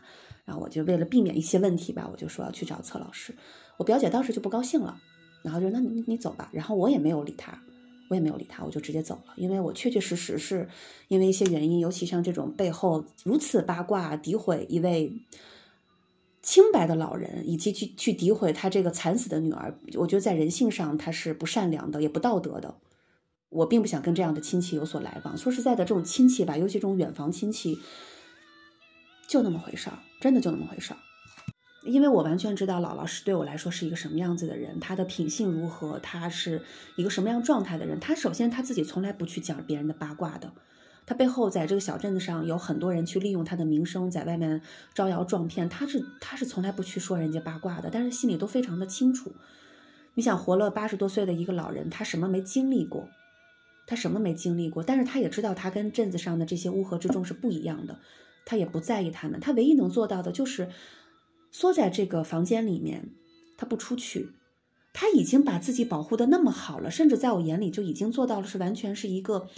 [0.44, 3.34] 然后我就为了避免一些问题吧，我就说要去找策老师。
[3.76, 5.00] 我表姐当时就不高兴了，
[5.42, 6.48] 然后就那你你走吧。
[6.52, 7.60] 然后我也没有理她，
[8.08, 9.34] 我也没有理她，我就直接走了。
[9.36, 10.68] 因为我确确实实是
[11.08, 15.12] 因为一些原因，尤其像这种背后如此八卦诋毁一位。
[16.46, 22.76] 清白的老人，以及去去诋毁他这个惨死的女儿，我觉得在人性上他是不善良的，也不道德的。
[23.48, 25.36] 我并不想跟这样的亲戚有所来往。
[25.36, 27.80] 说实在的，这种亲戚吧，尤其这种远房亲戚，
[29.26, 30.98] 就那么回事儿，真的就那么回事儿。
[31.82, 36.62] 因为我完全知道姥姥是对我来说是一个什么样子的人，她的品性如何，她是
[36.94, 37.98] 一个什么样状态的人。
[37.98, 40.52] 她首先她自己从来不去讲别人的八卦的。
[41.06, 44.60] 他背后在这个小镇子上有很多人去利用他的名声，在外面
[44.92, 45.68] 招摇撞骗。
[45.68, 49.32] 他是他是从来不去说人家八卦的，但是心里都非常的清楚。
[50.14, 53.08] 你想活了八十多岁的一个老人，他什么没经历过？
[53.86, 54.82] 他什么没经历过？
[54.82, 58.00] 但是他也知道他跟镇子上的这些乌合之众是不一样的，
[58.44, 59.38] 他也不在意他们。
[59.38, 60.68] 他唯一能做到的就是
[61.52, 63.10] 缩在这个房间里面，
[63.56, 64.30] 他不出去。
[64.92, 69.48] 他已经把自己保护的那么好了，甚至在我眼里就已经做到了，是完全是一个。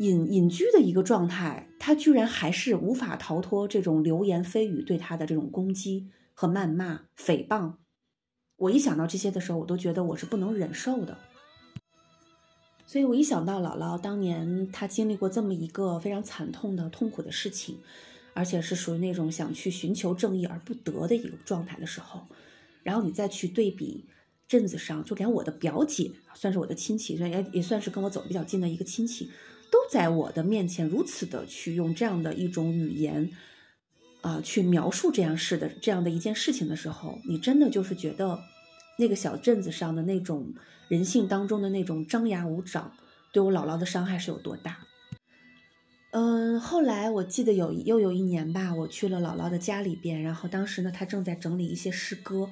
[0.00, 7.74] 隐隐居的一个状态，他居然还是无法逃脱这种流言蜚语对他的这种攻击和谩骂、诽谤。
[8.56, 11.18] 我一想到这些的时候，我都觉得我是不能忍受的。
[12.86, 17.76] 所以我一想到姥姥当年她经历过这么一个非常惨痛的、痛苦的事情，
[18.32, 22.22] 而且是属于那种想去寻求正义而不得的一个状态的时候，
[22.82, 24.06] 然后你再去对比
[24.48, 29.30] 镇子上，就连我的表姐，算是我的亲戚，也也算是跟我走比较近的一个亲戚。
[29.70, 33.30] 都在我的面前如此的去用这样的一种语言，
[34.20, 38.40] 啊，去描述这样事的这样的一件事情的时候，你真的就是觉得
[38.98, 40.52] 那个小镇子上的那种
[40.88, 42.92] 人性当中的那种张牙舞爪，
[43.32, 44.78] 对我姥姥的伤害是有多大？
[46.12, 52.50] 嗯，后来我记得有又有一年吧，我去了姥姥的家里边，然后当时呢，她正在整理一些诗歌，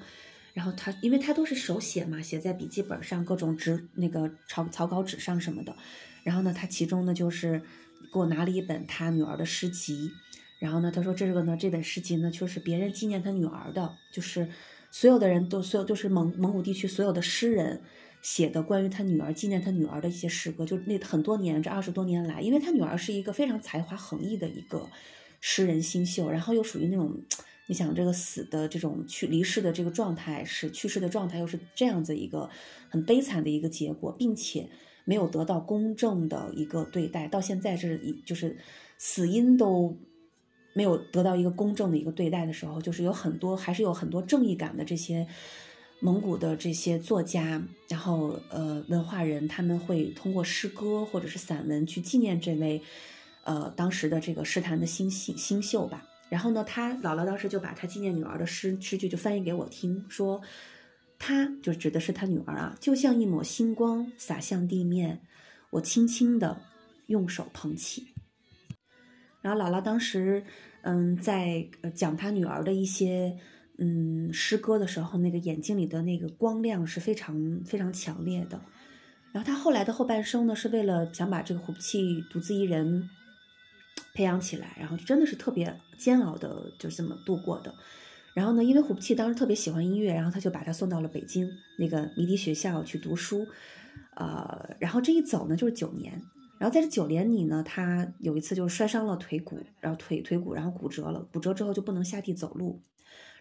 [0.54, 5.74] 然后她因为她都是手写嘛，写在笔记本上，各种纸那个草草稿纸上什么的。
[6.28, 7.62] 然后呢，他其中呢就是
[8.12, 10.10] 给我拿了一本他女儿的诗集，
[10.58, 14.46] 然后呢，他说这个呢这本诗集呢就是别人纪念他女儿的，就是
[14.90, 17.80] 所有的人都所有都是蒙蒙古地区所有的诗人
[18.20, 24.86] 写的关于他女儿纪念他女儿的一些诗歌，就那很多年这二十多年来，因为他女儿是一个非常才华横溢的一个
[25.40, 27.22] 诗人新秀，然后又属于那种
[27.68, 32.50] 你想这个死的这种去离世的这个状态是去世的状态又是这样子一个
[32.90, 34.68] 很悲惨的一个结果，并且。
[35.08, 38.58] 没有得到公正的一个对待，到现在是一就是
[38.98, 39.96] 死因都
[40.74, 45.26] 没有得到一个公正的一个对待的时候，就是有很多还是有很多正义感的这些
[46.00, 52.82] 蒙古的这些作家，然后呃文化人，他们会通过诗歌或者是散文去纪念这位
[53.44, 56.06] 呃当时的这个诗坛的新星新秀吧。
[56.28, 60.38] 然后呢，他姥姥当时就把他纪念女儿的诗诗句就翻译给我听，说，
[61.18, 65.20] 她就指的是他女儿啊，就像一抹星光洒向地面，
[65.70, 66.62] 我轻轻的
[67.06, 68.08] 用手捧起。
[69.42, 70.44] 然后姥姥当时，
[70.82, 73.36] 嗯，在讲他女儿的一些
[73.78, 78.60] 嗯诗歌的时候，那个眼睛里的那个光亮是非常非常强烈的。
[79.32, 83.10] 然后他后来的后半生呢，是为了想把这个胡不器独自一人。
[84.14, 87.72] 培养起来，然后真的是特别煎熬的，就这么度过的。
[88.34, 93.46] 然后呢，因为胡不器当时特别喜欢音乐，然后他就把他送到了北京那个迷笛学校去读书。
[94.14, 96.22] 呃，然后这一走呢，就是九年。
[96.58, 102.80] 然后在这九年里呢，他有一次就摔伤了腿骨，然后腿腿骨然后骨折了，骨折之后就不能下地走路。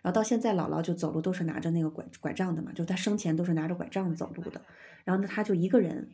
[0.02, 4.62] 然后到现在，姥姥就走路都是拿着那个拐拐杖的嘛，就是他生前都是拿着拐杖走路的。
[5.04, 6.10] 然后呢，他就一个人。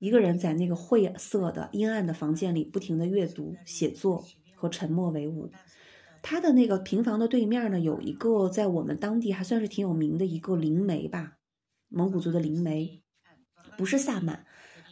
[0.00, 5.50] 一个人在那个晦涩的阴暗的房间里，不停的阅读、写作和沉默为伍。
[6.22, 11.38] 他的那个平房的对面呢，有一个在我们当地还算是挺有名的一个灵媒吧，
[11.88, 13.02] 蒙古族的灵媒，
[13.76, 14.44] 不是萨满。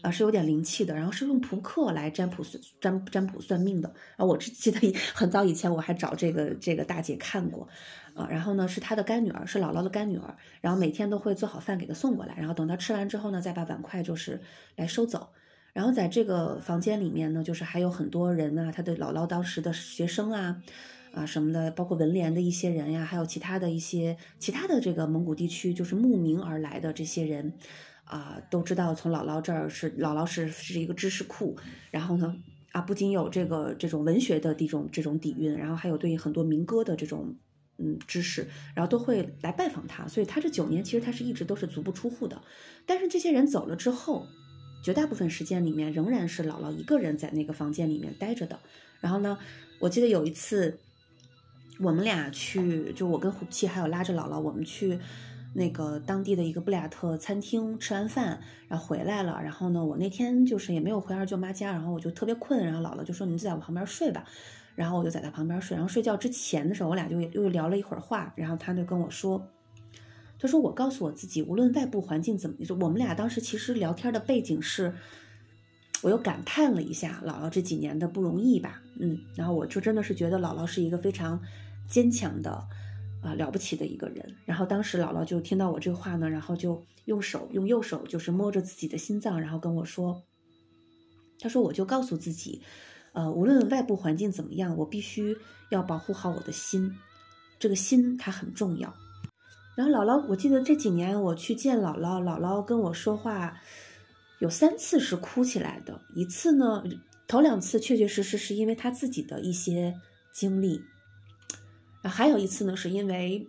[0.02, 4.24] 啊，是有点灵气的，然后是用扑克来占卜算占占卜算命的啊。
[4.24, 7.66] 我只记得很早以前我还找这个这个大姐看过，
[8.14, 14.40] 啊，然后呢是她的干女儿，是姥姥的干女儿，然后每天都会做好饭给她送过来，然后等她吃完之后呢，再把碗筷就是
[14.76, 15.30] 来收走。
[15.72, 20.62] 然后在这个房间里面呢，就是还有很多人啊，她的姥姥当时的学生啊，
[21.16, 27.54] 啊什么的，包括文联的一些人呀，还有其他的一些其他的这个蒙古地区就是慕名而来的这些人。
[28.08, 31.56] 啊，都知道从姥姥这儿是姥姥是是一个知识库，
[31.90, 32.36] 然后呢，
[32.70, 37.34] 啊，不仅有这个这种文学的这种这种底蕴，然后还有对于很多民歌的这种
[37.78, 42.40] 嗯知识，然后都会来拜访他，所以他这九年其实他是一直都是足不出户的。
[42.86, 44.24] 但是这些人走了之后，
[44.84, 48.60] 绝大部分时间里面仍然是姥姥一个人在那个房间里面待着的。
[49.00, 49.36] 然后呢，
[49.80, 50.78] 我记得有一次，
[51.78, 54.98] 我们俩去，就我跟虎七还有拉着姥姥，我们去。
[55.58, 59.40] 那个当地的一个布里亚特餐厅吃完饭，然后回来了。
[59.42, 62.62] 然后呢，我那天就是也没有回二舅妈家，然后我就特别困。
[62.62, 64.22] 然后姥姥就说：“你就在我旁边睡吧。”
[64.76, 65.74] 然后我就在她旁边睡。
[65.74, 68.34] 然后睡觉之前的时候，我俩就又聊了一会儿话。
[68.36, 69.48] 然后她就跟我说
[70.38, 74.92] ：“她说我告诉我自己，无论外部环境怎么，就我们俩当时其实聊天的背景是，
[76.02, 78.82] 我又感叹了一下姥姥这几年的不容易吧。
[79.00, 81.40] 嗯，然后我就真的是觉得姥姥是一个非常
[81.88, 82.66] 坚强的。”
[83.22, 84.36] 啊，了不起的一个人。
[84.44, 90.22] 然后当时姥姥就听到我这话呢，然后就用手用右手就是摸着自己的心脏，然后跟我说
[91.40, 92.62] ：“他说我就告诉自己，
[93.14, 95.36] 呃，无论外部环境怎么样，我必须
[95.70, 96.94] 要保护好我的心，
[97.58, 98.94] 这个心它很重要。”
[99.76, 103.60] 然后姥姥，我记得这几年我去见姥姥，姥姥跟我说话
[104.38, 106.84] 有三次是哭起来的，一次呢，
[107.26, 109.94] 头两次确确实实是因为她自己的一些
[110.32, 110.82] 经历。
[112.08, 113.48] 还有一次呢，是因为，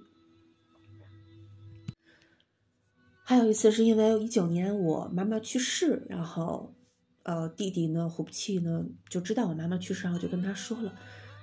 [3.23, 6.73] 还有一次是因为一九年我妈妈去世，然后，
[7.23, 10.91] 呃，弟弟呢，胡不气呢，就知道我妈妈去世，然后就跟他说了，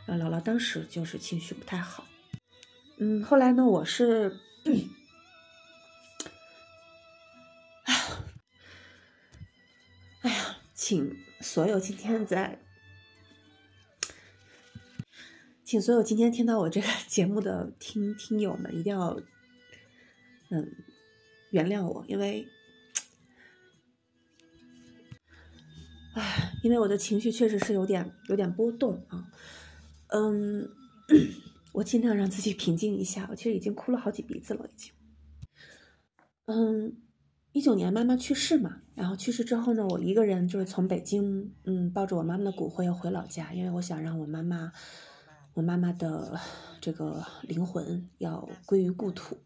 [0.06, 2.04] 啊，姥姥当时就是情绪不太好，
[2.98, 4.40] 嗯，后来呢，我是，
[7.84, 7.98] 哎呀，
[10.22, 12.63] 哎呀，请所有今天在。
[15.74, 19.20] 请所有今天听到我这个节目的听听友们一定要，
[20.50, 20.70] 嗯，
[21.50, 22.46] 原谅我，因为，
[26.14, 29.32] 唉，因为我的情绪确实是有点有点波动啊，
[30.10, 30.70] 嗯，
[31.72, 33.26] 我尽量让自己平静一下。
[33.28, 34.92] 我其实已经哭了好几鼻子了，已经。
[36.44, 36.96] 嗯，
[37.50, 44.70] 一九年妈妈去世嘛，然后去世之后呢，我一个人就是从北京，嗯，抱着我妈妈的骨灰回老家，因为我想让我妈妈。
[45.54, 46.38] 我妈妈的
[46.80, 49.38] 这个灵魂要归于故土，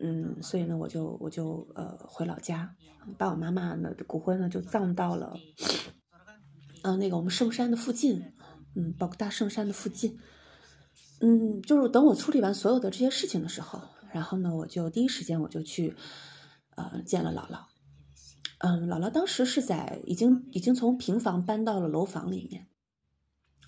[0.00, 2.74] 嗯，所以呢，我就我就呃回老家，
[3.16, 5.36] 把我妈妈的骨灰呢就葬到了，
[6.82, 8.24] 呃那个我们圣山的附近，
[8.74, 10.18] 嗯，宝大圣山的附近，
[11.20, 13.80] 嗯，就是等我处理完所有的这些事情的时候，
[14.12, 15.94] 然后呢，我就第一时间我就去，
[16.74, 17.60] 呃，见了姥姥，
[18.58, 22.66] 嗯，姥姥当时是在已经已经从平房搬到了楼房里面。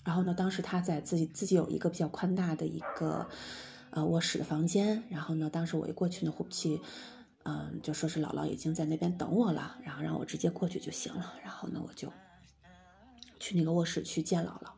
[0.07, 3.27] 然后呢，当时他在自己自己有一个比较宽大的一个
[3.89, 5.03] 呃卧室的房间。
[5.09, 6.79] 然后呢，当时我一过去呢，呼气，
[7.43, 11.33] 嗯，就说是姥姥已经在那边等我了，然后让我直接过去就行了。
[11.43, 12.09] 然后呢，我就
[13.37, 14.69] 去那个卧室去见姥姥。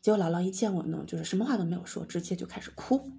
[0.00, 3.10] 结果姥姥一见我呢，就是什么话都没有说，直接就开始哭。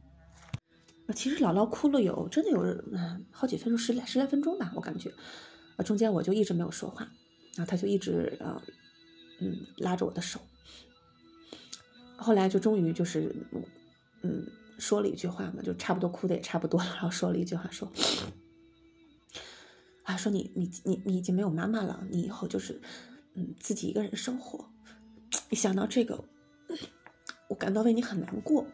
[1.13, 5.13] 其实姥姥哭了有真的有嗯好几分钟，十来十来分钟吧，我感觉。
[5.85, 7.07] 中间我就一直没有说话，
[7.55, 8.59] 然后他就一直呃
[9.39, 10.39] 嗯拉着我的手。
[12.17, 13.33] 后来就终于就是，
[14.23, 14.45] 嗯，
[14.77, 17.89] 说了一句话嘛，就差不多哭的也差不多了，然后说了一句话说，
[20.03, 22.81] 啊，说你你你你已经没有妈妈了，你以后就是，
[23.35, 24.67] 嗯，自己一个人生活。
[25.49, 26.23] 一想到这个，
[27.47, 28.65] 我感到为你很难过。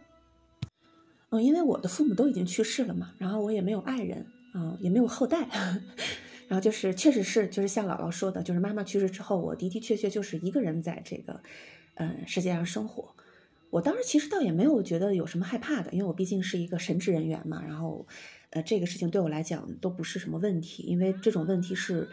[1.29, 5.49] 嗯，因为我的父母都已经去世了嘛，然后我也没有爱人啊、也没有后代，
[6.47, 11.41] 然后就是确实是就是像姥姥说的，就是妈妈去世之后，我的的确确就是一个人在这个，
[11.95, 13.15] 嗯、世界上生活。
[13.73, 18.05] 我当时其实倒也没有觉得有什么害怕的，因为我毕竟是一个神职人员嘛，然后，
[18.51, 22.07] 呃，这个事情对我来讲都不是什么问题，因为这种问题是，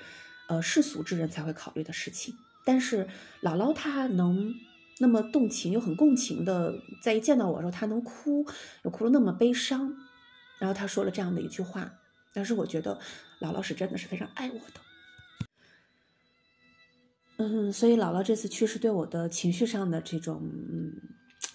[0.49, 2.35] 呃，世俗之人才会考虑的事情。
[2.65, 3.07] 但是
[3.43, 4.55] 姥姥她能
[5.01, 8.47] 那么动情又很共情的，在一见到我的时候，她能哭，
[8.85, 9.95] 又哭得那么悲伤，
[10.59, 11.93] 然后她说了这样的一句话，
[12.33, 12.99] 但是我觉得
[13.39, 14.81] 姥姥是真的是非常爱我的。
[17.37, 20.93] 嗯，所以姥姥这次去世对我的情绪上的这种，嗯，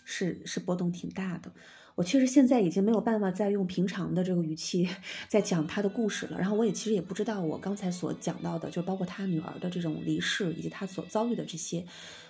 [0.04, 1.52] 是是波动挺大的。
[1.96, 4.90] 我确实现在已经没有办法再用平常的这个语气
[5.30, 6.38] 在讲他的故事了。
[6.38, 11.86] 然后我也其实也不知道我刚才所讲到的，就包括他女儿的这种离世以及他所遭遇的这些，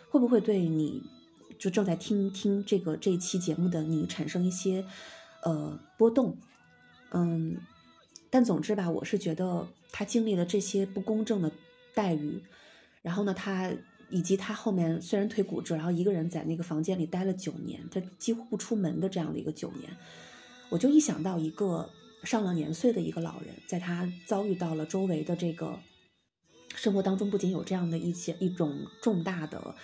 [0.10, 1.02] 会不会对你
[1.58, 4.86] 就正在听听这个这一期节目的你产生一些
[5.42, 6.38] 呃波动？
[7.10, 7.58] 嗯，
[8.30, 11.52] 但总之吧，我是觉得他经历了这些不公正的
[11.96, 12.44] 待遇。
[13.02, 13.72] 然后呢，他
[14.16, 19.92] 以及他后面虽然腿骨折，然后一个人在那个房间里待了九年，他几乎不出门的这样的一个九年，
[20.70, 21.90] 我就一想到一个
[22.24, 25.78] 上了年岁的一个老人，在他遭遇到了周围的这个
[26.76, 29.76] 生活当中，不仅有这样的一些一种重大的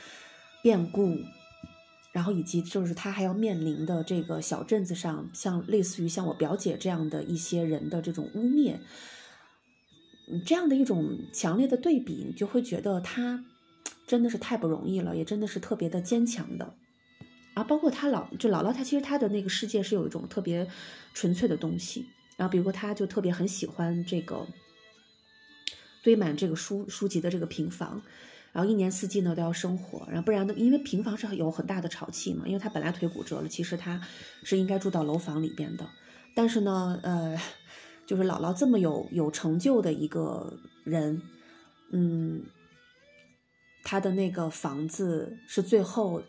[0.64, 1.18] 变故，
[2.14, 8.78] 然后以及就是他还要面临的这个小镇子上，像类似于像我表姐这样的一些人的这种污蔑。
[10.46, 13.44] 这样的一种强烈的对比，你就会觉得他
[14.08, 16.74] 真的是太不容易了，也真的是特别的坚强的。
[17.54, 20.68] 啊，包括他老就姥姥，她其实她的那个世界是有一种特别
[21.14, 22.06] 纯粹的东西。
[22.38, 24.48] 然后，比如说，她就特别很喜欢这个
[26.04, 28.02] 堆满这个书书籍的这个平房，
[28.52, 34.02] 然后一年四季呢都要生火，然后不然呢，因为平房是有很大的潮气嘛，因为她本来腿骨折了，其实她
[34.44, 35.90] 是应该住到楼房里边的，
[36.36, 37.40] 但是呢，呃。
[38.04, 40.52] 就是姥姥这么有有成就的一个
[40.84, 41.22] 人，
[41.92, 42.42] 嗯，
[43.84, 46.22] 他的那个房子是最后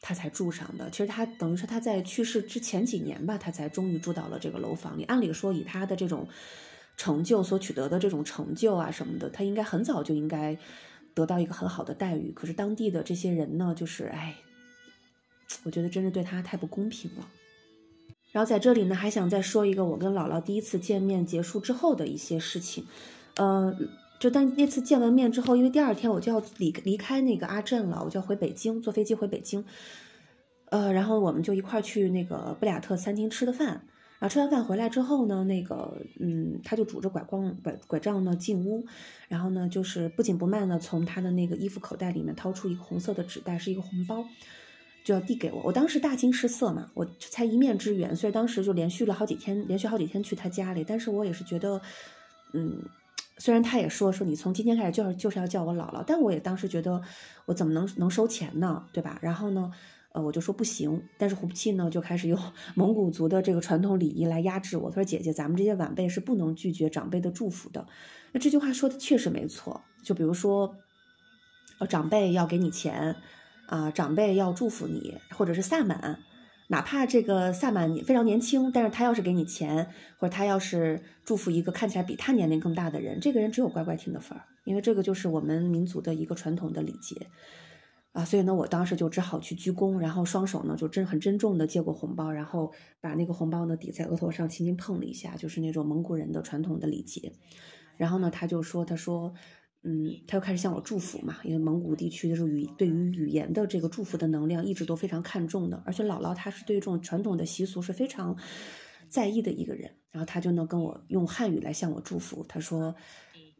[0.00, 0.90] 他才住上的。
[0.90, 5.04] 其实他等于是他在去世之前几年吧，他才终于住到了这个楼房里。
[5.04, 6.28] 按理说，以他的这种
[6.96, 10.56] 成就所取得的这种成就啊什么的，他应该很早就应该
[11.14, 12.30] 得到一个很好的待遇。
[12.32, 14.36] 可是当地的这些人呢，就是哎，
[15.64, 17.28] 我觉得真是对他太不公平了。
[18.30, 22.84] 然后在这里呢，还想再说一个我跟姥姥第一次见面结束之后的一些事情，
[23.36, 23.74] 呃，
[24.18, 29.64] 就当那次见完面之后，因为第二天我就要离离开那个阿镇了，我就要回北京，坐飞机回北京，
[30.70, 33.68] 呃，然后我们就一块儿去那个布雅特餐厅吃的饭，
[34.18, 38.84] 然后吃完饭回来之后呢，那个嗯，他就拄着拐杖拐拐杖呢进屋，
[39.28, 44.24] 然后呢就是不紧不慢的从他的那个衣服口袋里面掏出一个红色的纸袋，是一个红包。
[45.04, 51.80] 就要递给我，我当时大惊失色嘛，我才一面之缘，所以当时就连续了好几天，连续好几天去他家里，但是我也是觉得，
[52.52, 52.82] 嗯，
[53.38, 57.00] 虽然他也说说你从今天开始就是就是要叫我姥姥，但我也当时觉得
[57.46, 59.18] 我怎么能能收钱呢，对吧？
[59.22, 59.70] 然后呢，
[60.12, 62.38] 呃，我就说不行，但是胡不气呢就开始用
[62.74, 67.86] 蒙古族的这个传统礼仪来压制我，他说姐姐，咱们这些晚辈是不能拒绝长辈的祝福的。
[68.32, 70.74] 那这句话说的确实没错，就比如说，
[71.78, 73.16] 呃，长辈要给你钱。
[73.68, 76.18] 啊，长辈要祝福你，或者是萨满，
[76.70, 79.88] 哪怕这个萨满你非常年轻，但是他要是给你钱，
[80.18, 87.26] 或者他要是祝福一个看起来比他年龄更大的人，这个人只有乖乖听的份儿，因为这个就是我们民族的一个传统的礼节
[88.12, 88.24] 啊。
[88.24, 97.32] 所以呢，我当时就只好去鞠躬，然后双手呢就真很珍重的接过红包，然后把那个红包呢抵在额头上，轻轻碰了一下，就是那种蒙古人的传统的礼节。
[97.96, 99.32] 然后呢，他就说，他说。
[99.82, 108.36] 嗯，他又开始向我祝福嘛，因为蒙古地区的是语对于语言的这个祝福的能量一直都非常看重的，而且姥姥她是对这种传统的习俗是非常
[109.08, 112.94] 在意的一个人，然后他就能跟我用汉语来向我祝福，他说，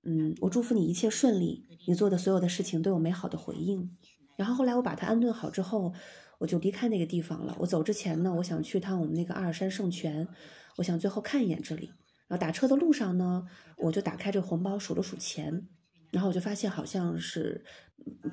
[0.03, 3.97] 嗯，我祝福你一切顺利，你做的所有的事情都有美好的回应。
[4.37, 5.95] 然后后来我把他安顿好之后，
[6.39, 7.57] 我就离开那个地方了。
[7.61, 10.29] 我走之前呢，我想去趟我们那个阿尔山圣泉，
[10.77, 11.93] 我想最后看一眼这里。
[12.27, 13.47] 然后打车的路上呢，
[13.79, 15.67] 我就打开这个红包数了数钱。
[16.11, 17.65] 然后我就发现好像是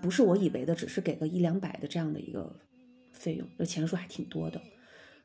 [0.02, 2.60] 不是我以为的，只是给个一两百的这样的一个
[3.12, 4.62] 费用，这钱数还挺多的。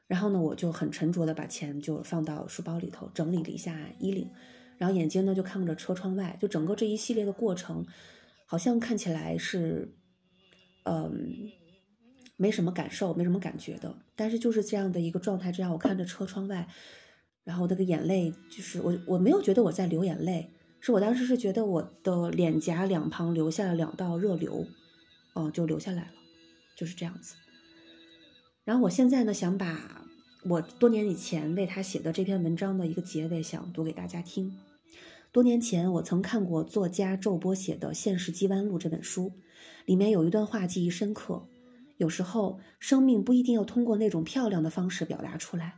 [0.06, 4.28] 然后呢，我就很沉着的把钱就放到书包里头，整理了一下衣领，
[4.76, 7.86] 然后眼睛呢就看着车窗外，就整个这一系列的过程，
[8.44, 9.94] 好像看起来是，
[10.84, 11.52] 嗯，
[12.36, 13.94] 没什么感受，没什么感觉的。
[14.16, 16.66] 但是就是这样的一个状态，这样我看着车窗外，
[17.44, 24.66] 然后那个眼泪，就是我我没有觉得我在流眼泪，是我当时是觉得我的脸颊两旁留下了两道热流，
[25.34, 26.12] 哦，就留下来了，
[26.76, 27.34] 就是这样子。
[28.64, 30.06] 然后我现在呢，想把
[30.44, 34.56] 我多年以前为他写的这篇文章的一个结尾，想读给大家听。
[35.32, 39.32] 多年前，我曾看过作家周波写的《现实机弯录》这本书，
[39.84, 41.46] 里面有一段话记忆深刻。
[41.98, 45.74] 有时候，生命不一定要通过那种漂亮的方式表达出来。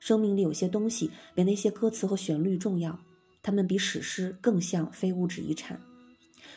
[0.00, 2.98] 生命里有些东西比那些歌词和旋律重要，
[3.48, 5.80] 它们比史诗更像非物质遗产。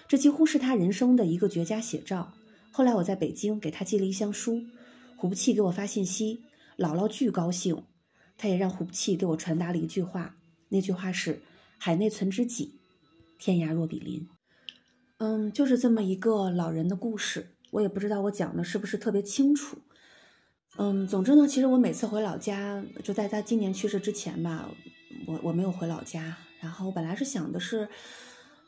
[0.10, 2.34] 这几乎是他人生的一个绝佳写照。
[2.70, 4.62] 后来我在北京给他寄了一箱书，
[5.16, 6.44] 胡不弃给我发信息，
[6.78, 7.82] 姥姥巨高兴。
[8.38, 10.36] 他也让胡不弃给我传达了一句话，
[10.68, 11.42] 那句话是
[11.80, 12.82] “海内存知己，
[13.40, 14.28] 天涯若比邻”。
[15.20, 17.56] 嗯，就是这么一个老人的故事。
[17.72, 19.78] 我也不知道我讲的是不是特别清楚，
[20.76, 24.70] 嗯，总之呢，其实我每次回老家，就在他今年去世之前吧，
[25.26, 26.38] 我我没有回老家。
[26.62, 27.90] 然后本来是想的是，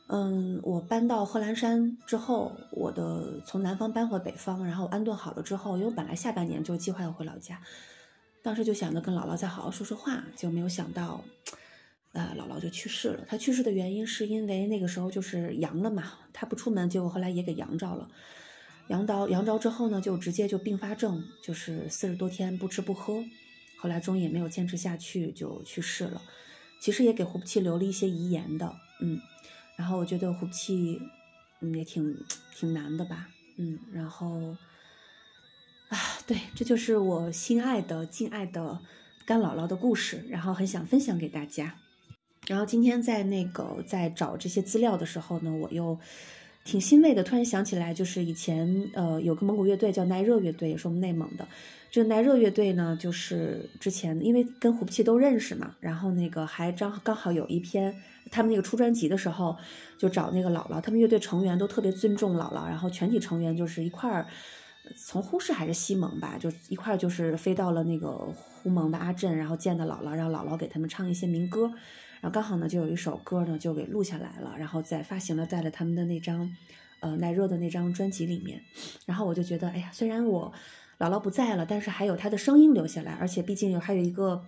[0.08, 7.62] 嗯，我搬到贺兰山之后，我的从南方搬回北方，然后安顿好了之后，因为本来下半年就计划要回老家，
[8.42, 11.24] 当时就想着跟姥姥再好好说说话，就没有想到，
[12.12, 13.24] 呃，姥姥就去世了。
[13.28, 18.08] 她去世的原因是因为那个时候就是阳了嘛，她不出门，结果后来也给阳着了。
[18.88, 23.24] 阳到阳着之后呢，就直接就并发症，就是四十多天不吃不喝，
[23.78, 26.20] 后来终于也没有坚持下去，就去世了。
[26.84, 29.18] 其实也给胡不气留了一些遗言的，嗯。
[29.74, 31.00] 然后我觉得胡不气，
[31.62, 32.14] 嗯，也挺
[32.54, 33.78] 挺难的吧，嗯。
[33.90, 34.54] 然后
[35.88, 38.78] 啊，对，这就是我心爱的、敬爱的
[39.24, 41.76] 干姥姥的故事，然后很想分享给大家。
[42.48, 45.98] 然后今天在那个在找这些资料的时候呢，我又。
[46.66, 51.46] 挺欣慰的，突然想起来，就是以前呃有个蒙古乐队叫耐热乐队，也是我们内蒙的。
[51.94, 57.94] 这个耐热乐队呢，就是之前因为跟胡不气都认识嘛，然后那个还刚刚好有一篇
[58.32, 59.56] 他们那个出专辑的时候，
[59.96, 64.26] 就找那个姥姥，他们乐队成员都特别尊重姥姥，然后全体成员就是一块儿
[64.96, 68.10] 从呼市还是西蒙吧，就一块儿就是飞到了那个
[68.60, 71.72] 呼蒙的阿镇，然后见的姥姥，让姥姥给他们唱一些民歌。
[72.20, 76.56] 然后刚好呢，就有一首歌呢，就给录下来了，然后再发行了，在了他们的那张，
[76.98, 78.60] 呃，耐热的那张专辑里面。
[79.06, 80.52] 然后我就觉得，哎呀，虽然我
[80.98, 84.44] 姥姥不在了，但是还有她的声音留下来，而且毕竟有还有一个，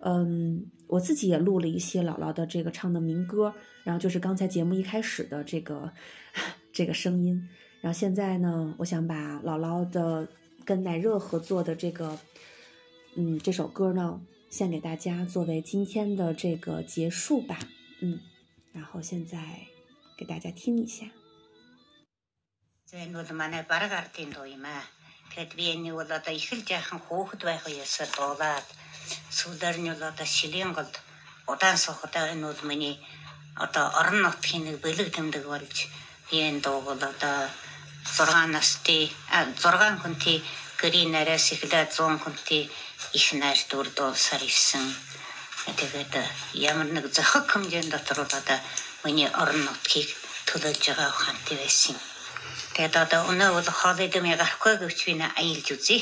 [0.00, 3.54] 嗯，我自己也录了一些姥姥的这个唱的民歌，
[3.84, 5.92] 然后就是刚才节目一开始的这个
[6.72, 7.48] 这个声音。
[7.80, 10.28] 然后现在呢，我想把姥姥的
[10.64, 12.18] 跟奶热合作的这个，
[13.16, 14.20] 嗯，这首歌呢。
[14.50, 17.58] 献给大家作为今天的这个结束吧，
[18.00, 18.18] 嗯，
[18.72, 19.38] 然后现在
[20.16, 21.04] 给大家听一下。
[22.86, 24.84] 在我的妈那巴拉嘎听到伊嘛，
[25.32, 28.66] Тэгэд би энэ бол одоо их л жаахан хөөхд байх үеэсээ дуулаад
[29.38, 30.94] сүүлээр нь бол одоо шилийн голд
[31.52, 32.96] удаан суухтай энэ бол миний
[33.64, 35.76] одоо орон нутгийн нэг бэлэг тэмдэг болж
[36.28, 37.38] би энэ дууг бол одоо
[38.04, 40.38] 6 настай 6 хүнтэй
[40.80, 42.62] гэрийн нараас эхлээд 100 хүнтэй
[43.18, 44.84] их найр дүр дуулсаар ирсэн.
[45.78, 46.24] Тэгээд э,
[46.70, 48.58] ямар нэг зохиг хэмжээнд дотор бол одоо
[49.04, 50.08] миний орон нутгийг
[50.48, 52.00] төлөөлж байгаа ухаантай байсан юм.
[52.74, 55.98] Тэгээд одоо өнөө бол хоолой дэм гарахгүй гэвч би аялж үзье.